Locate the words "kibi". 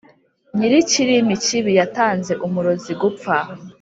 1.45-1.71